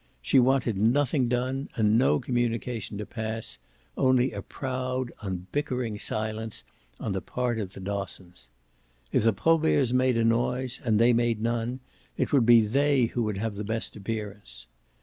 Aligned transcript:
She 0.19 0.39
wanted 0.39 0.77
nothing 0.79 1.27
done 1.29 1.69
and 1.75 1.95
no 1.95 2.17
communication 2.17 2.97
to 2.97 3.05
pass 3.05 3.59
only 3.95 4.31
a 4.31 4.41
proud 4.41 5.11
unbickering 5.21 5.99
silence 5.99 6.63
on 6.99 7.11
the 7.11 7.21
part 7.21 7.59
of 7.59 7.73
the 7.73 7.81
Dossons. 7.81 8.49
If 9.11 9.23
the 9.25 9.31
Proberts 9.31 9.93
made 9.93 10.17
a 10.17 10.25
noise 10.25 10.79
and 10.83 10.97
they 10.97 11.13
made 11.13 11.39
none 11.39 11.81
it 12.17 12.33
would 12.33 12.47
be 12.47 12.61
they 12.65 13.05
who 13.13 13.21
would 13.25 13.37
have 13.37 13.53
the 13.53 13.63
best 13.63 13.95
appearance. 13.95 14.65